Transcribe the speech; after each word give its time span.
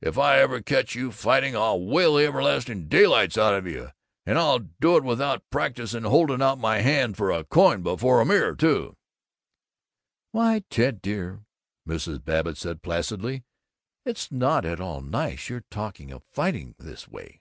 If 0.00 0.16
I 0.16 0.38
ever 0.38 0.62
catch 0.62 0.94
you 0.94 1.10
fighting 1.10 1.56
I'll 1.56 1.82
whale 1.84 2.14
the 2.14 2.24
everlasting 2.24 2.86
daylights 2.86 3.36
out 3.36 3.54
of 3.54 3.66
you 3.66 3.90
and 4.24 4.38
I'll 4.38 4.60
do 4.60 4.96
it 4.96 5.02
without 5.02 5.42
practising 5.50 6.04
holding 6.04 6.40
out 6.40 6.60
my 6.60 6.78
hand 6.78 7.16
for 7.16 7.32
a 7.32 7.42
coin 7.42 7.82
before 7.82 8.20
the 8.20 8.24
mirror, 8.26 8.54
too!" 8.54 8.96
"Why, 10.30 10.62
Ted 10.70 11.02
dear," 11.02 11.42
Mrs. 11.84 12.24
Babbitt 12.24 12.58
said 12.58 12.80
placidly, 12.82 13.42
"it's 14.04 14.30
not 14.30 14.64
at 14.64 14.80
all 14.80 15.00
nice, 15.02 15.48
your 15.48 15.64
talking 15.68 16.12
of 16.12 16.22
fighting 16.22 16.76
this 16.78 17.08
way!" 17.08 17.40